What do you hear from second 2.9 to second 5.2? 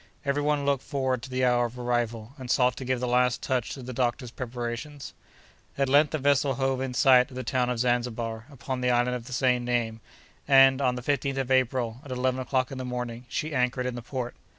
the last touch to the doctor's preparations.